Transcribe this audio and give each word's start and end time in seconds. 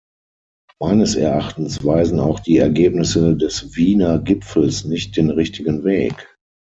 Meines 0.79 1.13
Erachtens 1.13 1.85
weisen 1.85 2.19
auch 2.19 2.39
die 2.39 2.57
Ergebnisse 2.57 3.37
des 3.37 3.75
Wiener 3.75 4.17
Gipfels 4.17 4.83
nicht 4.83 5.15
den 5.15 5.29
richtigen 5.29 5.83
Weg. 5.83 6.27